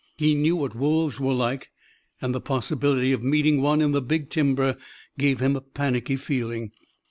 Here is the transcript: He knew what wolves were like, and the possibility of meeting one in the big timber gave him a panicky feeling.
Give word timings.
He 0.17 0.33
knew 0.33 0.55
what 0.55 0.73
wolves 0.75 1.19
were 1.19 1.35
like, 1.35 1.69
and 2.23 2.33
the 2.33 2.41
possibility 2.41 3.11
of 3.11 3.21
meeting 3.21 3.61
one 3.61 3.81
in 3.81 3.91
the 3.91 4.01
big 4.01 4.31
timber 4.31 4.77
gave 5.19 5.39
him 5.41 5.55
a 5.55 5.61
panicky 5.61 6.15
feeling. 6.15 6.71